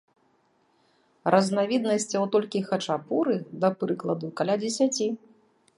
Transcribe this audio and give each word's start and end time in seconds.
Разнавіднасцяў 1.35 2.23
толькі 2.37 2.65
хачапуры, 2.71 3.35
да 3.65 3.73
прыкладу, 3.83 4.27
каля 4.41 4.55
дзесяці. 4.65 5.07